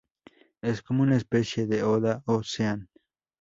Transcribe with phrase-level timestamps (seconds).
[0.63, 2.89] Es como una especie de oda a Sean.